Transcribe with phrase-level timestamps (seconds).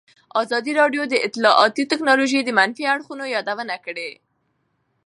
[0.41, 4.11] ازادي راډیو د اطلاعاتی تکنالوژي د منفي اړخونو یادونه کړې.